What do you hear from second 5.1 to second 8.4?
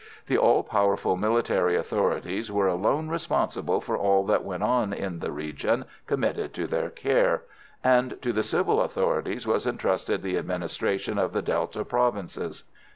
the region committed to their care, and to